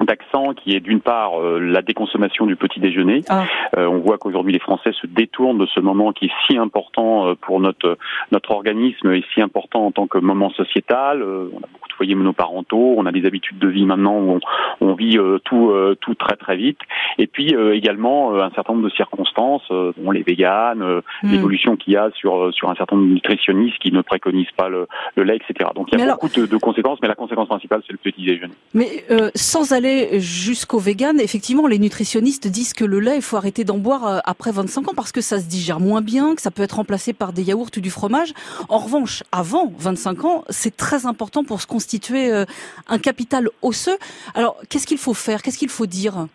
d'accent 0.00 0.54
qui 0.54 0.74
est 0.74 0.80
d'une 0.80 1.00
part 1.00 1.40
euh, 1.40 1.58
la 1.58 1.82
déconsommation 1.82 2.46
du 2.46 2.56
petit 2.56 2.80
déjeuner. 2.80 3.22
Ah. 3.28 3.44
Euh, 3.76 3.86
on 3.86 3.98
voit 3.98 4.18
qu'aujourd'hui 4.18 4.52
les 4.52 4.58
Français 4.58 4.92
se 5.00 5.06
détournent 5.06 5.58
de 5.58 5.66
ce 5.66 5.80
moment 5.80 6.12
qui 6.12 6.26
est 6.26 6.32
si 6.46 6.56
important 6.56 7.28
euh, 7.28 7.34
pour 7.34 7.60
notre 7.60 7.98
notre 8.32 8.50
organisme 8.50 9.12
et 9.12 9.24
si 9.34 9.40
important 9.40 9.86
en 9.86 9.92
tant 9.92 10.06
que 10.06 10.18
moment 10.18 10.50
sociétal. 10.50 11.22
on 11.22 11.58
a 11.58 11.68
beaucoup 11.72 11.88
de 11.88 11.92
foyers 11.94 12.14
monoparentaux, 12.14 12.94
on 12.96 13.06
a 13.06 13.12
des 13.12 13.26
habitudes 13.26 13.58
de 13.58 13.68
vie 13.68 13.86
maintenant 13.86 14.18
où 14.18 14.38
on, 14.80 14.94
vit 14.94 15.18
tout 15.44 15.72
tout 16.00 16.14
très 16.14 16.36
très 16.36 16.56
vite. 16.56 16.80
Et 17.18 17.26
puis 17.26 17.54
également 17.72 18.34
un 18.34 18.50
certain 18.50 18.72
nombre 18.72 18.88
de 18.88 18.94
circonstances, 18.94 19.62
les 20.12 20.22
véganes, 20.22 21.02
hmm. 21.22 21.30
l'évolution 21.30 21.76
qu'il 21.76 21.92
y 21.92 21.96
a 21.96 22.10
sur 22.14 22.52
sur 22.52 22.70
un 22.70 22.74
certain 22.74 22.96
nombre 22.96 23.08
de 23.08 23.14
nutritionnistes 23.14 23.78
qui 23.78 23.92
ne 23.92 24.02
préconisent 24.02 24.50
pas 24.56 24.68
le, 24.68 24.88
le 25.16 25.22
lait, 25.22 25.36
etc. 25.36 25.70
Donc 25.74 25.88
il 25.92 25.98
y 25.98 26.02
a 26.02 26.12
beaucoup 26.12 26.28
de, 26.28 26.46
de, 26.46 26.56
conséquences, 26.56 26.98
mais 27.02 27.08
la 27.08 27.14
conséquence 27.14 27.48
principale 27.48 27.82
c'est 27.86 27.92
le 27.92 27.98
petit 27.98 28.24
déjeuner. 28.24 28.54
Mais 28.74 29.04
sans 29.34 29.72
aller 29.78 30.20
jusqu'au 30.20 30.78
vegan, 30.78 31.18
effectivement, 31.20 31.66
les 31.66 31.78
nutritionnistes 31.78 32.46
disent 32.46 32.74
que 32.74 32.84
le 32.84 33.00
lait, 33.00 33.16
il 33.16 33.22
faut 33.22 33.36
arrêter 33.36 33.64
d'en 33.64 33.78
boire 33.78 34.06
euh, 34.06 34.18
après 34.24 34.52
25 34.52 34.88
ans 34.88 34.92
parce 34.94 35.12
que 35.12 35.20
ça 35.20 35.40
se 35.40 35.44
digère 35.44 35.80
moins 35.80 36.02
bien, 36.02 36.34
que 36.34 36.42
ça 36.42 36.50
peut 36.50 36.62
être 36.62 36.76
remplacé 36.76 37.12
par 37.12 37.32
des 37.32 37.42
yaourts 37.42 37.70
ou 37.76 37.80
du 37.80 37.90
fromage. 37.90 38.34
En 38.68 38.78
revanche, 38.78 39.22
avant 39.32 39.72
25 39.78 40.24
ans, 40.24 40.44
c'est 40.50 40.76
très 40.76 41.06
important 41.06 41.44
pour 41.44 41.62
se 41.62 41.66
constituer 41.66 42.30
euh, 42.30 42.44
un 42.88 42.98
capital 42.98 43.48
osseux. 43.62 43.98
Alors, 44.34 44.56
qu'est-ce 44.68 44.86
qu'il 44.86 44.98
faut 44.98 45.14
faire? 45.14 45.42
Qu'est-ce 45.42 45.58
qu'il 45.58 45.70
faut 45.70 45.86
dire? 45.86 46.26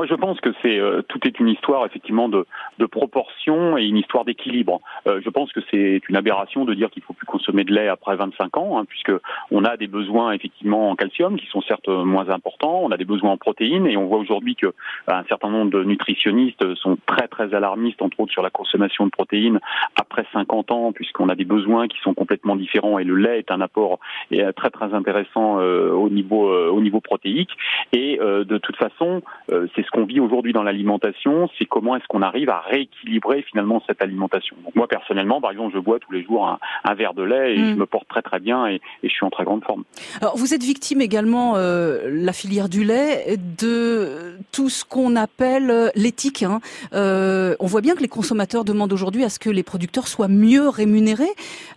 Moi 0.00 0.06
je 0.06 0.14
pense 0.14 0.40
que 0.40 0.48
c'est 0.62 0.78
euh, 0.78 1.02
tout 1.02 1.18
est 1.26 1.38
une 1.40 1.48
histoire 1.48 1.84
effectivement 1.84 2.30
de, 2.30 2.46
de 2.78 2.86
proportion 2.86 3.76
et 3.76 3.84
une 3.84 3.98
histoire 3.98 4.24
d'équilibre. 4.24 4.80
Euh, 5.06 5.20
je 5.22 5.28
pense 5.28 5.52
que 5.52 5.60
c'est 5.70 6.00
une 6.08 6.16
aberration 6.16 6.64
de 6.64 6.72
dire 6.72 6.88
qu'il 6.88 7.02
faut 7.02 7.12
plus 7.12 7.26
consommer 7.26 7.64
de 7.64 7.74
lait 7.74 7.88
après 7.88 8.16
25 8.16 8.56
ans, 8.56 8.78
hein, 8.78 8.86
puisque 8.88 9.12
on 9.50 9.62
a 9.62 9.76
des 9.76 9.88
besoins 9.88 10.32
effectivement 10.32 10.88
en 10.88 10.96
calcium 10.96 11.38
qui 11.38 11.44
sont 11.48 11.60
certes 11.60 11.88
moins 11.88 12.30
importants, 12.30 12.80
on 12.82 12.90
a 12.92 12.96
des 12.96 13.04
besoins 13.04 13.32
en 13.32 13.36
protéines 13.36 13.86
et 13.86 13.98
on 13.98 14.06
voit 14.06 14.16
aujourd'hui 14.16 14.56
que 14.56 14.68
euh, 14.68 14.72
un 15.08 15.24
certain 15.24 15.50
nombre 15.50 15.70
de 15.70 15.84
nutritionnistes 15.84 16.74
sont 16.76 16.96
très 17.04 17.28
très 17.28 17.52
alarmistes 17.52 18.00
entre 18.00 18.20
autres 18.20 18.32
sur 18.32 18.42
la 18.42 18.48
consommation 18.48 19.04
de 19.04 19.10
protéines 19.10 19.60
après 20.00 20.24
50 20.32 20.70
ans, 20.70 20.92
puisqu'on 20.92 21.28
a 21.28 21.34
des 21.34 21.44
besoins 21.44 21.88
qui 21.88 21.98
sont 22.00 22.14
complètement 22.14 22.56
différents 22.56 22.98
et 22.98 23.04
le 23.04 23.16
lait 23.16 23.40
est 23.40 23.50
un 23.50 23.60
apport 23.60 23.98
très 24.30 24.70
très 24.70 24.94
intéressant 24.94 25.56
au 25.58 26.08
niveau 26.08 26.50
au 26.50 26.80
niveau 26.80 27.02
protéique 27.02 27.50
et 27.92 28.18
de 28.18 28.58
toute 28.58 28.76
façon 28.76 29.20
c'est 29.48 29.89
ce 29.90 29.98
qu'on 29.98 30.04
vit 30.04 30.20
aujourd'hui 30.20 30.52
dans 30.52 30.62
l'alimentation, 30.62 31.48
c'est 31.58 31.64
comment 31.64 31.96
est-ce 31.96 32.06
qu'on 32.08 32.22
arrive 32.22 32.50
à 32.50 32.60
rééquilibrer 32.60 33.42
finalement 33.42 33.82
cette 33.86 34.02
alimentation. 34.02 34.56
Donc 34.64 34.74
moi 34.74 34.86
personnellement, 34.86 35.40
par 35.40 35.50
exemple, 35.50 35.72
je 35.74 35.80
bois 35.80 35.98
tous 35.98 36.12
les 36.12 36.22
jours 36.22 36.46
un, 36.84 36.94
verre 36.94 37.14
de 37.14 37.22
lait 37.22 37.54
et 37.54 37.56
je 37.56 37.74
me 37.74 37.86
porte 37.86 38.08
très 38.08 38.22
très 38.22 38.40
bien 38.40 38.66
et, 38.66 38.80
je 39.02 39.08
suis 39.08 39.24
en 39.24 39.30
très 39.30 39.44
grande 39.44 39.64
forme. 39.64 39.84
Alors 40.20 40.36
vous 40.36 40.54
êtes 40.54 40.62
victime 40.62 41.00
également, 41.00 41.54
euh, 41.56 42.08
la 42.10 42.32
filière 42.32 42.68
du 42.68 42.84
lait, 42.84 43.36
de 43.36 44.36
tout 44.52 44.68
ce 44.68 44.84
qu'on 44.84 45.16
appelle 45.16 45.70
euh, 45.70 45.88
l'éthique. 45.94 46.42
Hein. 46.42 46.60
Euh, 46.92 47.56
on 47.60 47.66
voit 47.66 47.80
bien 47.80 47.94
que 47.94 48.00
les 48.00 48.08
consommateurs 48.08 48.64
demandent 48.64 48.92
aujourd'hui 48.92 49.24
à 49.24 49.28
ce 49.28 49.38
que 49.38 49.50
les 49.50 49.62
producteurs 49.62 50.08
soient 50.08 50.28
mieux 50.28 50.68
rémunérés. 50.68 51.30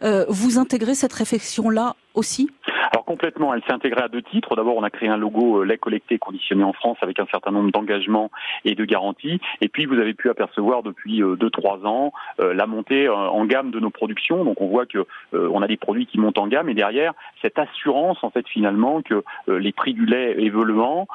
Euh, 0.03 0.25
vous 0.29 0.57
intégrez 0.57 0.95
cette 0.95 1.13
réflexion-là 1.13 1.95
aussi 2.13 2.49
alors 2.91 3.05
complètement, 3.05 3.53
elle 3.53 3.63
s'est 3.63 3.73
intégrée 3.73 4.03
à 4.03 4.07
deux 4.07 4.21
titres. 4.21 4.55
D'abord, 4.55 4.77
on 4.77 4.83
a 4.83 4.89
créé 4.89 5.09
un 5.09 5.17
logo 5.17 5.61
euh, 5.61 5.65
lait 5.65 5.77
collecté 5.77 6.19
conditionné 6.19 6.63
en 6.63 6.73
France 6.73 6.97
avec 7.01 7.19
un 7.19 7.25
certain 7.25 7.51
nombre 7.51 7.71
d'engagements 7.71 8.29
et 8.65 8.75
de 8.75 8.85
garanties. 8.85 9.39
Et 9.61 9.67
puis, 9.67 9.85
vous 9.85 9.95
avez 9.95 10.13
pu 10.13 10.29
apercevoir 10.29 10.83
depuis 10.83 11.23
euh, 11.23 11.35
deux 11.35 11.49
trois 11.49 11.85
ans 11.85 12.13
euh, 12.39 12.53
la 12.53 12.67
montée 12.67 13.09
en 13.09 13.45
gamme 13.45 13.71
de 13.71 13.79
nos 13.79 13.89
productions. 13.89 14.43
Donc, 14.43 14.61
on 14.61 14.67
voit 14.67 14.85
que 14.85 15.05
on 15.33 15.61
a 15.61 15.67
des 15.67 15.77
produits 15.77 16.05
qui 16.05 16.19
montent 16.19 16.37
en 16.37 16.47
gamme 16.47 16.69
et 16.69 16.73
derrière 16.73 17.13
cette 17.41 17.57
assurance 17.57 18.23
en 18.23 18.29
fait 18.29 18.47
finalement 18.47 19.01
que 19.01 19.23
les 19.47 19.71
prix 19.71 19.93
du 19.93 20.05
lait 20.05 20.35
évoluant, 20.39 21.07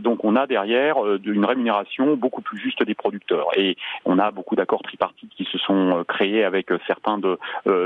donc 0.00 0.24
on 0.24 0.36
a 0.36 0.46
derrière 0.46 0.96
une 1.24 1.44
rémunération 1.44 2.16
beaucoup 2.16 2.42
plus 2.42 2.58
juste 2.58 2.82
des 2.82 2.94
producteurs. 2.94 3.48
Et 3.56 3.76
on 4.04 4.18
a 4.18 4.30
beaucoup 4.30 4.56
d'accords 4.56 4.82
tripartites 4.82 5.30
qui 5.36 5.44
se 5.44 5.58
sont 5.58 6.04
créés 6.08 6.44
avec 6.44 6.68
certains 6.86 7.18
de 7.18 7.38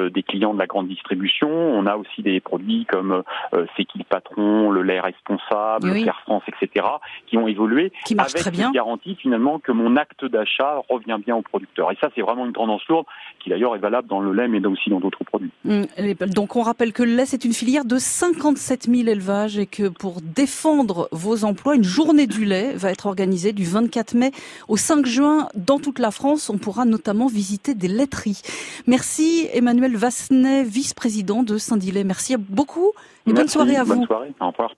des 0.09 0.23
clients 0.23 0.55
de 0.55 0.59
la 0.59 0.67
grande 0.67 0.89
distribution. 0.89 1.49
On 1.51 1.87
a 1.87 1.97
aussi 1.97 2.23
des 2.23 2.41
produits 2.61 2.87
comme 2.87 3.23
euh, 3.55 3.67
C'est 3.77 3.85
qui 3.85 3.99
le 3.99 4.05
patron, 4.05 4.71
le 4.71 4.83
lait 4.83 5.01
responsable, 5.01 5.91
oui. 5.91 6.07
France, 6.25 6.43
etc., 6.49 6.87
qui 7.27 7.37
ont 7.37 7.49
évolué 7.49 7.93
qui 8.05 8.15
avec 8.19 8.35
très 8.35 8.51
bien. 8.51 8.71
garantie 8.73 9.17
finalement 9.17 9.59
que 9.59 9.73
mon 9.73 9.97
acte 9.97 10.25
d'achat 10.25 10.83
revient 10.89 11.19
bien 11.25 11.37
au 11.37 11.43
producteur. 11.43 11.91
Et 11.93 11.97
ça, 12.01 12.09
c'est 12.15 12.21
vraiment 12.23 12.47
une 12.47 12.53
tendance 12.53 12.87
lourde 12.89 13.07
qui 13.43 13.51
d'ailleurs 13.51 13.75
est 13.75 13.79
valable 13.79 14.09
dans 14.09 14.21
le 14.21 14.33
lait, 14.33 14.49
mais 14.49 14.65
aussi 14.67 14.91
dans 14.91 15.01
d'autres 15.01 15.25
produits. 15.25 15.51
Hum, 15.69 15.87
donc 16.29 16.57
on 16.57 16.63
rappelle 16.63 16.93
que 16.93 17.03
le 17.03 17.15
lait, 17.15 17.27
c'est 17.27 17.45
une 17.45 17.53
filière 17.53 17.85
de 17.85 17.97
57 17.97 18.85
000 18.85 19.09
élevages 19.09 19.59
et 19.59 19.67
que 19.67 19.89
pour 19.89 20.21
défendre 20.21 21.09
vos 21.13 21.45
emplois, 21.45 21.75
une 21.75 21.85
journée 21.85 22.27
du 22.27 22.45
lait 22.45 22.75
va 22.75 22.91
être 22.91 23.07
organisée 23.07 23.53
du 23.53 23.65
24 23.65 24.15
mai 24.15 24.31
au 24.69 24.77
5 24.77 25.07
juin 25.07 25.49
dans 25.55 25.79
toute 25.79 25.99
la 25.99 26.11
France. 26.11 26.51
On 26.51 26.59
pourra 26.59 26.85
notamment 26.85 27.27
visiter 27.27 27.75
des 27.75 27.89
laiteries. 27.89 28.43
Merci 28.87 29.49
Emmanuel 29.53 29.97
Vassenet, 29.97 30.65
vice-président 30.65 31.43
de 31.43 31.59
Saint-Dilet. 31.59 32.05
Merci 32.05 32.35
beaucoup 32.51 32.93
et 33.27 33.33
bonne 33.33 33.49
soirée 33.49 33.77
à 33.77 33.85
vous. 33.85 33.95
Bonne 33.95 34.07
soirée, 34.07 34.33
au 34.41 34.49
revoir. 34.49 34.75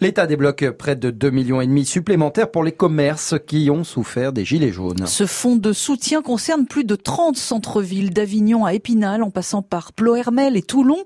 L'État 0.00 0.26
débloque 0.26 0.70
près 0.70 0.96
de 0.96 1.10
2 1.10 1.30
millions 1.30 1.60
et 1.60 1.66
demi 1.66 1.84
supplémentaires 1.84 2.50
pour 2.50 2.64
les 2.64 2.72
commerces 2.72 3.34
qui 3.46 3.70
ont 3.70 3.84
souffert 3.84 4.32
des 4.32 4.44
gilets 4.44 4.72
jaunes. 4.72 5.06
Ce 5.06 5.26
fonds 5.26 5.56
de 5.56 5.72
soutien 5.72 6.22
concerne 6.22 6.66
plus 6.66 6.84
de 6.84 6.96
30 6.96 7.36
centres-villes 7.36 8.12
d'Avignon 8.12 8.64
à 8.64 8.74
Épinal 8.74 9.22
en 9.22 9.30
passant 9.30 9.62
par 9.62 9.92
Plohermel 9.92 10.56
et 10.56 10.62
Toulon. 10.62 10.98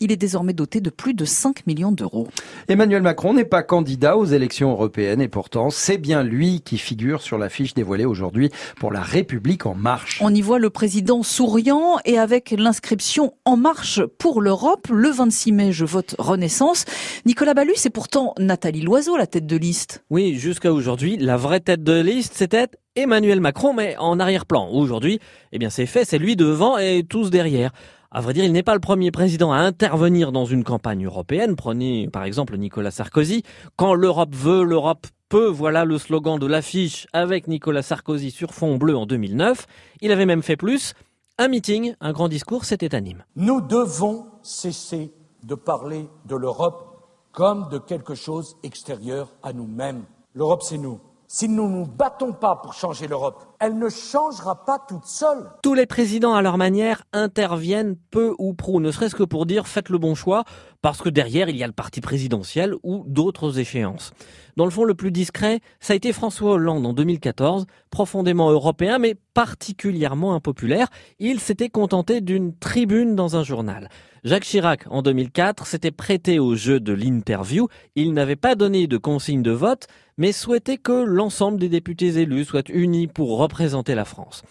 Il 0.00 0.12
est 0.12 0.16
désormais 0.16 0.52
doté 0.52 0.80
de 0.80 0.90
plus 0.90 1.14
de 1.14 1.24
5 1.24 1.66
millions 1.66 1.92
d'euros. 1.92 2.28
Emmanuel 2.68 3.02
Macron 3.02 3.34
n'est 3.34 3.44
pas 3.44 3.62
candidat 3.62 4.16
aux 4.16 4.26
élections 4.26 4.70
européennes 4.70 5.20
et 5.20 5.28
pourtant 5.28 5.70
c'est 5.70 5.98
bien 5.98 6.22
lui 6.22 6.60
qui 6.60 6.78
figure 6.78 7.22
sur 7.22 7.38
l'affiche 7.38 7.74
dévoilée 7.74 8.04
aujourd'hui 8.04 8.50
pour 8.78 8.92
la 8.92 9.00
République 9.00 9.66
en 9.66 9.74
marche. 9.74 10.20
On 10.22 10.34
y 10.34 10.40
voit 10.40 10.58
le 10.58 10.70
président 10.70 11.22
souriant 11.22 11.98
et 12.04 12.18
avec 12.18 12.54
l'inscription 12.56 13.34
En 13.44 13.56
marche 13.56 14.00
pour 14.18 14.40
l'Europe, 14.40 14.88
le 14.90 15.10
26 15.10 15.52
mai 15.52 15.72
je 15.72 15.84
vote 15.84 16.14
Renaissance. 16.18 16.84
Nicolas 17.26 17.54
Ballu, 17.54 17.72
c'est 17.74 17.90
pourtant 17.90 18.13
Nathalie 18.38 18.82
Loiseau, 18.82 19.16
la 19.16 19.26
tête 19.26 19.46
de 19.46 19.56
liste. 19.56 20.04
Oui, 20.10 20.34
jusqu'à 20.34 20.72
aujourd'hui, 20.72 21.16
la 21.16 21.36
vraie 21.36 21.60
tête 21.60 21.82
de 21.82 22.00
liste, 22.00 22.34
c'était 22.34 22.68
Emmanuel 22.94 23.40
Macron, 23.40 23.72
mais 23.72 23.96
en 23.98 24.20
arrière-plan. 24.20 24.68
Aujourd'hui, 24.70 25.18
eh 25.52 25.58
bien, 25.58 25.70
c'est 25.70 25.86
fait, 25.86 26.04
c'est 26.04 26.18
lui 26.18 26.36
devant 26.36 26.78
et 26.78 27.04
tous 27.08 27.30
derrière. 27.30 27.72
À 28.12 28.20
vrai 28.20 28.32
dire, 28.32 28.44
il 28.44 28.52
n'est 28.52 28.62
pas 28.62 28.74
le 28.74 28.80
premier 28.80 29.10
président 29.10 29.52
à 29.52 29.56
intervenir 29.56 30.30
dans 30.30 30.44
une 30.44 30.62
campagne 30.62 31.04
européenne. 31.04 31.56
Prenez 31.56 32.08
par 32.08 32.22
exemple 32.22 32.56
Nicolas 32.56 32.92
Sarkozy. 32.92 33.42
Quand 33.74 33.94
l'Europe 33.94 34.34
veut, 34.34 34.62
l'Europe 34.62 35.08
peut. 35.28 35.48
Voilà 35.48 35.84
le 35.84 35.98
slogan 35.98 36.38
de 36.38 36.46
l'affiche 36.46 37.08
avec 37.12 37.48
Nicolas 37.48 37.82
Sarkozy 37.82 38.30
sur 38.30 38.54
fond 38.54 38.76
bleu 38.76 38.96
en 38.96 39.06
2009. 39.06 39.66
Il 40.02 40.12
avait 40.12 40.26
même 40.26 40.42
fait 40.42 40.56
plus. 40.56 40.94
Un 41.38 41.48
meeting, 41.48 41.94
un 42.00 42.12
grand 42.12 42.28
discours, 42.28 42.64
c'était 42.64 42.94
à 42.94 43.00
Nîmes. 43.00 43.24
Nous 43.34 43.60
devons 43.60 44.26
cesser 44.42 45.12
de 45.42 45.56
parler 45.56 46.08
de 46.26 46.36
l'Europe 46.36 46.93
comme 47.34 47.68
de 47.68 47.78
quelque 47.78 48.14
chose 48.14 48.56
extérieur 48.62 49.28
à 49.42 49.52
nous-mêmes. 49.52 50.04
L'Europe, 50.34 50.62
c'est 50.62 50.78
nous. 50.78 51.00
Si 51.26 51.48
nous 51.48 51.68
ne 51.68 51.78
nous 51.78 51.86
battons 51.86 52.32
pas 52.32 52.54
pour 52.54 52.74
changer 52.74 53.08
l'Europe, 53.08 53.56
elle 53.58 53.76
ne 53.76 53.88
changera 53.88 54.64
pas 54.64 54.78
toute 54.78 55.06
seule. 55.06 55.50
Tous 55.62 55.74
les 55.74 55.86
présidents, 55.86 56.34
à 56.34 56.42
leur 56.42 56.58
manière, 56.58 57.02
interviennent 57.12 57.96
peu 58.12 58.34
ou 58.38 58.54
prou, 58.54 58.78
ne 58.78 58.92
serait-ce 58.92 59.16
que 59.16 59.24
pour 59.24 59.46
dire 59.46 59.66
faites 59.66 59.88
le 59.88 59.98
bon 59.98 60.14
choix, 60.14 60.44
parce 60.80 61.02
que 61.02 61.08
derrière, 61.08 61.48
il 61.48 61.56
y 61.56 61.64
a 61.64 61.66
le 61.66 61.72
parti 61.72 62.00
présidentiel 62.00 62.74
ou 62.84 63.02
d'autres 63.08 63.58
échéances. 63.58 64.12
Dans 64.56 64.64
le 64.64 64.70
fond, 64.70 64.84
le 64.84 64.94
plus 64.94 65.10
discret, 65.10 65.60
ça 65.80 65.94
a 65.94 65.96
été 65.96 66.12
François 66.12 66.52
Hollande 66.52 66.86
en 66.86 66.92
2014, 66.92 67.66
profondément 67.90 68.50
européen, 68.50 68.98
mais 68.98 69.16
particulièrement 69.32 70.34
impopulaire. 70.34 70.86
Il 71.18 71.40
s'était 71.40 71.70
contenté 71.70 72.20
d'une 72.20 72.54
tribune 72.54 73.16
dans 73.16 73.34
un 73.34 73.42
journal. 73.42 73.88
Jacques 74.24 74.44
Chirac, 74.44 74.86
en 74.88 75.02
2004, 75.02 75.66
s'était 75.66 75.90
prêté 75.90 76.38
au 76.38 76.54
jeu 76.54 76.80
de 76.80 76.94
l'interview. 76.94 77.68
Il 77.94 78.14
n'avait 78.14 78.36
pas 78.36 78.54
donné 78.54 78.86
de 78.86 78.96
consigne 78.96 79.42
de 79.42 79.50
vote, 79.50 79.86
mais 80.16 80.32
souhaitait 80.32 80.78
que 80.78 81.04
l'ensemble 81.04 81.58
des 81.58 81.68
députés 81.68 82.16
élus 82.18 82.46
soient 82.46 82.62
unis 82.70 83.06
pour 83.06 83.36
représenter 83.36 83.94
la 83.94 84.06
France. 84.06 84.42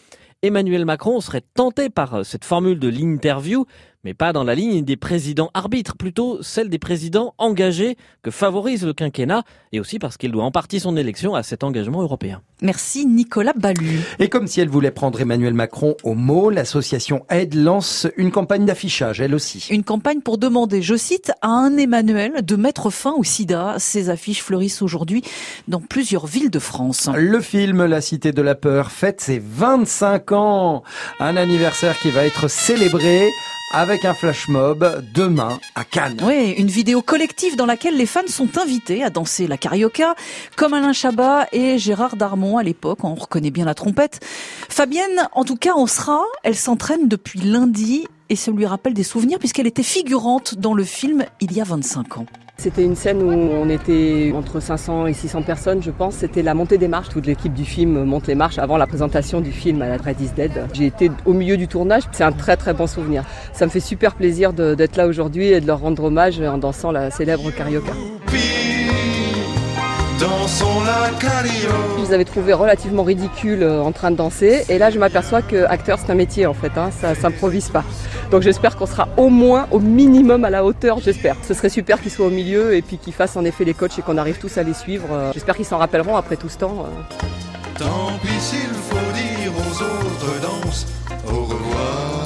Emmanuel 0.44 0.86
Macron 0.86 1.22
serait 1.22 1.42
tenté 1.56 1.90
par 1.90 2.14
euh, 2.14 2.24
cette 2.24 2.46
formule 2.46 2.78
de 2.78 2.88
l'interview, 2.88 3.66
mais 4.04 4.14
pas 4.14 4.34
dans 4.34 4.44
la 4.44 4.56
ligne 4.56 4.84
des 4.84 4.98
présidents 4.98 5.50
arbitres, 5.54 5.96
plutôt 5.96 6.42
celle 6.44 6.70
des 6.70 6.80
présidents 6.80 7.34
engagés 7.38 7.98
que 8.22 8.32
favorise 8.32 8.86
le 8.86 8.94
quinquennat, 8.94 9.44
et 9.72 9.80
aussi 9.80 10.00
parce 10.00 10.18
qu'il 10.18 10.32
doit 10.32 10.44
en 10.44 10.52
partie 10.52 10.80
son 10.80 10.98
élection 10.98 11.36
à 11.36 11.44
cet 11.44 11.64
engagement 11.64 12.02
européen. 12.02 12.42
Merci 12.62 13.06
Nicolas 13.06 13.54
Ballu. 13.56 14.00
Et 14.20 14.30
comme 14.30 14.48
si 14.48 14.62
elle 14.62 14.70
voulait 14.70 14.92
prendre 14.92 15.20
Emmanuel 15.20 15.54
Macron 15.54 15.96
au 16.04 16.14
mot, 16.16 16.50
l'association 16.50 17.26
Aide 17.30 17.56
lance 17.56 18.08
une 18.18 18.32
campagne 18.32 18.66
d'affichage, 18.66 19.22
elle 19.22 19.36
aussi. 19.36 19.68
Une 19.70 19.84
campagne 19.84 20.22
pour 20.22 20.38
demander, 20.38 20.82
je 20.82 20.96
cite, 20.96 21.32
à 21.42 21.50
un 21.50 21.78
Emmanuel 21.78 22.44
de 22.44 22.56
mettre 22.56 22.90
fin 22.90 23.14
au 23.14 23.24
sida. 23.24 23.76
Ces 23.80 24.10
affiches 24.10 24.42
fleurissent 24.42 24.82
aujourd'hui 24.82 25.24
dans 25.68 25.82
plusieurs 25.82 26.28
villes 26.28 26.52
de 26.52 26.60
France. 26.60 27.10
Le 27.16 27.42
film 27.42 27.86
La 27.86 28.02
Cité 28.02 28.32
de 28.32 28.42
la 28.42 28.56
Peur 28.56 28.92
fête 28.92 29.22
ses 29.22 29.40
25 29.40 30.32
ans. 30.34 30.84
Un 31.20 31.38
anniversaire 31.38 31.98
qui 32.00 32.12
va 32.12 32.26
être 32.26 32.50
célébré 32.50 33.30
avec 33.74 34.06
un 34.06 34.14
flash 34.14 34.48
mob 34.48 35.04
demain 35.14 35.60
à 35.74 35.84
Cannes. 35.84 36.22
Oui, 36.24 36.52
une 36.58 36.68
vidéo 36.68 37.02
collective 37.02 37.58
dans 37.58 37.66
laquelle 37.66 37.98
les 37.98 38.06
fans 38.06 38.22
sont 38.28 38.58
invités 38.60 39.04
à 39.04 39.10
danser 39.10 39.48
la 39.48 39.58
carioca, 39.58 40.16
comme 40.56 40.74
Alain 40.74 40.94
Chabat 40.94 41.48
et 41.52 41.80
Gérard 41.80 42.16
Darmon 42.16 42.58
à 42.60 42.64
l'époque. 42.64 43.04
On 43.04 43.16
reconnaît 43.16 43.50
bien 43.50 43.66
la 43.66 43.74
trompette. 43.74 44.20
Fabienne, 44.70 45.28
en 45.34 45.44
tout 45.44 45.58
cas, 45.58 45.74
en 45.74 45.88
sera. 45.88 46.22
Elle 46.44 46.56
s'entraîne 46.56 47.08
depuis 47.08 47.40
lundi 47.40 48.08
et 48.30 48.36
ça 48.36 48.52
lui 48.52 48.66
rappelle 48.66 48.94
des 48.94 49.04
souvenirs 49.04 49.40
puisqu'elle 49.40 49.68
était 49.68 49.84
figurante 49.84 50.56
dans 50.56 50.74
le 50.74 50.84
film 50.84 51.26
il 51.42 51.54
y 51.54 51.62
a 51.62 51.64
25 51.64 52.18
ans. 52.18 52.26
C'était 52.58 52.86
une 52.86 52.96
scène 52.96 53.22
où 53.24 53.30
on 53.30 53.68
était 53.68 54.32
entre 54.36 54.60
500 54.60 55.08
et 55.08 55.14
600 55.14 55.42
personnes, 55.42 55.82
je 55.82 55.90
pense. 55.90 56.16
C'était 56.16 56.44
la 56.44 56.54
montée 56.54 56.78
des 56.78 56.88
marches. 56.88 57.10
Toute 57.10 57.26
l'équipe 57.26 57.54
du 57.54 57.66
film 57.66 58.04
monte 58.04 58.28
les 58.28 58.36
marches 58.36 58.60
avant 58.60 58.78
la 58.78 58.86
présentation 58.86 59.42
du 59.42 59.52
film 59.52 59.82
à 59.82 59.90
la 59.90 59.98
Red 59.98 60.22
is 60.22 60.30
Dead. 60.36 60.68
J'ai 60.72 60.86
été 60.86 61.10
au 61.26 61.34
milieu 61.34 61.58
du 61.58 61.68
tournage. 61.68 62.04
C'est 62.12 62.24
un 62.24 62.32
très 62.32 62.56
très 62.56 62.74
bon 62.74 62.86
souvenir. 62.86 63.24
Ça 63.54 63.66
me 63.66 63.72
fait 63.72 63.80
super 63.80 64.14
plaisir 64.16 64.54
d'être 64.54 64.96
là 64.96 65.08
aujourd'hui 65.08 65.48
et 65.48 65.62
de 65.62 65.68
leur 65.68 65.80
rendre 65.80 66.04
hommage 66.04 66.40
en 66.40 66.60
dansant 66.60 66.92
la 66.92 67.10
célèbre 67.10 67.50
carioca. 67.52 67.94
Je 71.98 72.02
les 72.02 72.14
avais 72.14 72.24
trouvés 72.24 72.54
relativement 72.54 73.04
ridicules 73.04 73.64
euh, 73.64 73.82
en 73.82 73.92
train 73.92 74.10
de 74.10 74.16
danser. 74.16 74.64
Et 74.70 74.78
là, 74.78 74.90
je 74.90 74.98
m'aperçois 74.98 75.42
que 75.42 75.66
acteur, 75.66 76.00
c'est 76.00 76.12
un 76.12 76.16
métier 76.16 76.46
en 76.46 76.54
fait. 76.54 76.72
Hein. 76.78 76.92
ça 76.92 77.14
s'improvise 77.14 77.70
pas. 77.70 77.84
Donc 78.32 78.42
j'espère 78.42 78.76
qu'on 78.78 78.86
sera 78.86 79.10
au 79.18 79.30
moins, 79.30 79.68
au 79.72 79.80
minimum 79.80 80.46
à 80.46 80.50
la 80.50 80.64
hauteur, 80.64 81.00
j'espère. 81.00 81.36
Ce 81.46 81.54
serait 81.54 81.70
super 81.70 82.02
qu'ils 82.02 82.12
soient 82.12 82.28
au 82.28 82.32
milieu 82.32 82.74
et 82.74 82.82
puis 82.82 82.98
qu'ils 82.98 83.14
fassent 83.14 83.36
en 83.36 83.44
effet 83.44 83.66
les 83.66 83.74
coachs 83.74 84.00
et 84.00 84.02
qu'on 84.02 84.18
arrive 84.18 84.38
tous 84.40 84.58
à 84.58 84.64
les 84.64 84.74
suivre. 84.74 85.08
Euh, 85.12 85.32
j'espère 85.34 85.56
qu'ils 85.56 85.66
s'en 85.66 85.78
rappelleront 85.78 86.16
après 86.16 86.38
tout 86.38 86.50
ce 86.50 86.58
temps. 86.58 86.86
Euh. 86.86 87.26
Tant 87.78 88.18
pis 88.22 88.40
s'il 88.40 88.70
faut 88.70 89.12
dire 89.14 89.52
aux 89.52 89.82
autres 89.84 90.42
danses 90.42 90.88
au 91.28 91.44
revoir. 91.44 92.23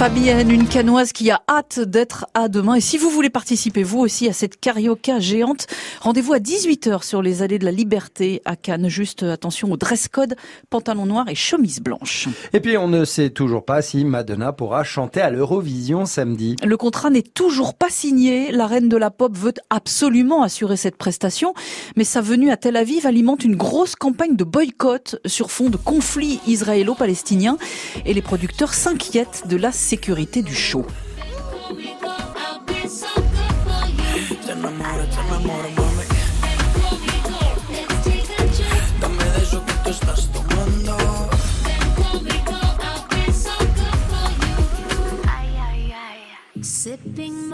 Fabienne, 0.00 0.50
une 0.50 0.66
canoise 0.66 1.12
qui 1.12 1.30
a 1.30 1.42
hâte 1.46 1.78
d'être 1.78 2.24
à 2.32 2.48
demain. 2.48 2.76
Et 2.76 2.80
si 2.80 2.96
vous 2.96 3.10
voulez 3.10 3.28
participer, 3.28 3.82
vous 3.82 3.98
aussi, 3.98 4.30
à 4.30 4.32
cette 4.32 4.58
carioca 4.58 5.18
géante, 5.20 5.66
rendez-vous 6.00 6.32
à 6.32 6.38
18h 6.38 7.04
sur 7.04 7.20
les 7.20 7.42
allées 7.42 7.58
de 7.58 7.66
la 7.66 7.70
Liberté 7.70 8.40
à 8.46 8.56
Cannes. 8.56 8.88
Juste 8.88 9.24
attention 9.24 9.70
au 9.70 9.76
dress 9.76 10.08
code, 10.08 10.36
pantalon 10.70 11.04
noir 11.04 11.28
et 11.28 11.34
chemise 11.34 11.80
blanche. 11.80 12.28
Et 12.54 12.60
puis, 12.60 12.78
on 12.78 12.88
ne 12.88 13.04
sait 13.04 13.28
toujours 13.28 13.62
pas 13.62 13.82
si 13.82 14.06
Madonna 14.06 14.54
pourra 14.54 14.84
chanter 14.84 15.20
à 15.20 15.28
l'Eurovision 15.28 16.06
samedi. 16.06 16.56
Le 16.64 16.78
contrat 16.78 17.10
n'est 17.10 17.20
toujours 17.20 17.74
pas 17.74 17.90
signé. 17.90 18.52
La 18.52 18.66
reine 18.66 18.88
de 18.88 18.96
la 18.96 19.10
pop 19.10 19.36
veut 19.36 19.52
absolument 19.68 20.42
assurer 20.42 20.78
cette 20.78 20.96
prestation. 20.96 21.52
Mais 21.96 22.04
sa 22.04 22.22
venue 22.22 22.50
à 22.50 22.56
Tel 22.56 22.78
Aviv 22.78 23.04
alimente 23.04 23.44
une 23.44 23.54
grosse 23.54 23.96
campagne 23.96 24.34
de 24.34 24.44
boycott 24.44 25.16
sur 25.26 25.50
fond 25.50 25.68
de 25.68 25.76
conflit 25.76 26.40
israélo-palestinien. 26.46 27.58
Et 28.06 28.14
les 28.14 28.22
producteurs 28.22 28.72
s'inquiètent 28.72 29.42
de 29.46 29.58
la 29.58 29.72
sécurité 29.90 30.40
du 30.40 30.54
show. 30.54 30.86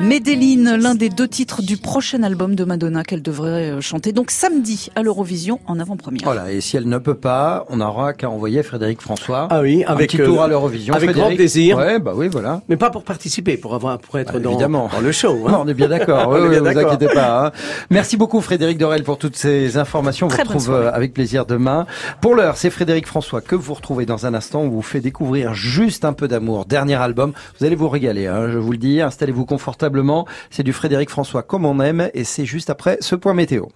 Medellin, 0.01 0.77
l'un 0.77 0.95
des 0.95 1.09
deux 1.09 1.27
titres 1.29 1.63
du 1.63 1.77
prochain 1.77 2.23
album 2.23 2.55
de 2.55 2.65
Madonna 2.65 3.03
qu'elle 3.03 3.23
devrait 3.23 3.71
euh, 3.71 3.81
chanter 3.81 4.13
donc 4.13 4.31
samedi 4.31 4.91
à 4.95 5.03
l'Eurovision 5.03 5.59
en 5.67 5.79
avant-première. 5.81 6.23
Voilà, 6.25 6.53
et 6.53 6.61
si 6.61 6.77
elle 6.77 6.89
ne 6.89 6.99
peut 6.99 7.15
pas, 7.15 7.65
on 7.71 7.79
n'aura 7.79 8.13
qu'à 8.13 8.29
envoyer 8.31 8.63
Frédéric 8.63 9.01
François. 9.01 9.49
Ah 9.51 9.61
oui, 9.63 9.85
avec 9.85 10.15
un 10.15 10.17
petit 10.19 10.25
tour 10.25 10.41
euh, 10.41 10.45
à 10.45 10.49
l'Eurovision. 10.49 10.95
Avec 10.95 11.11
Frédéric. 11.11 11.29
grand 11.31 11.37
plaisir. 11.37 11.77
Ouais, 11.79 11.99
bah 11.99 12.13
oui, 12.15 12.29
voilà. 12.29 12.63
Mais 12.69 12.77
pas 12.77 12.91
pour 12.91 13.05
participer, 13.05 13.57
pour 13.57 13.75
avoir, 13.75 13.99
pour 13.99 14.19
être 14.19 14.35
Bah, 14.35 14.39
dans, 14.41 14.51
évidemment. 14.51 14.89
dans 14.93 15.01
le 15.01 15.13
show. 15.13 15.45
hein. 15.47 15.53
Non, 15.53 15.63
on 15.65 15.69
est 15.69 15.75
bien 15.75 15.89
d'accord. 15.89 16.29
Oui, 16.37 16.41
oui, 16.49 16.59
vous 16.59 16.67
inquiétez 16.79 17.07
pas. 17.15 17.47
hein. 17.47 17.53
Merci 17.91 18.17
beaucoup 18.17 18.41
Frédéric 18.41 18.79
Dorel 18.79 19.03
pour 19.03 19.17
toutes 19.19 19.37
ces 19.37 19.77
informations. 19.79 20.27
On 20.27 20.31
vous 20.31 20.37
retrouve 20.37 20.71
euh, 20.73 20.91
avec 20.93 21.15
plaisir 21.15 21.47
demain. 21.47 21.87
Pour 22.21 22.35
l'heure, 22.35 22.57
c'est 22.57 22.71
Frédéric 22.71 23.07
François 23.07 23.41
que 23.41 23.55
vous 23.55 23.75
retrouvez 23.75 24.05
dans 24.07 24.27
un 24.27 24.35
instant. 24.35 24.61
On 24.63 24.69
vous 24.69 24.83
fait 24.83 25.01
découvrir 25.01 25.55
juste 25.55 26.05
un 26.05 26.13
peu 26.13 26.29
d'amour. 26.29 26.67
Dernier 26.67 26.95
album. 26.97 27.33
Vous 27.59 27.65
allez 27.67 27.77
vous 27.77 27.89
régaler, 27.89 28.27
hein, 28.27 28.49
je 28.51 28.59
vous 28.59 28.73
le 28.73 28.79
dis. 28.79 29.01
Installez-vous 29.01 29.45
confortablement. 29.87 30.27
C'est 30.51 30.63
du 30.63 30.73
Frédéric 30.73 31.11
François 31.11 31.43
comme 31.43 31.65
on 31.65 31.81
aime 31.81 32.11
et 32.15 32.25
c'est 32.25 32.47
juste 32.47 32.71
après 32.71 32.99
ce 33.01 33.15
point 33.15 33.35
météo. 33.35 33.67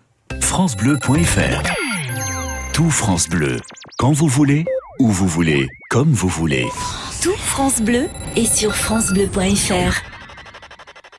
francebleu.fr 0.41 1.63
Tout 2.73 2.91
France 2.91 3.29
Bleu, 3.29 3.57
quand 3.99 4.13
vous 4.13 4.29
voulez, 4.29 4.65
où 4.99 5.09
vous 5.09 5.29
voulez, 5.29 5.69
comme 5.91 6.13
vous 6.13 6.29
voulez. 6.29 6.67
Tout 7.23 7.37
France 7.37 7.81
Bleu 7.81 8.09
est 8.37 8.53
sur 8.53 8.75
francebleu.fr. 8.75 10.20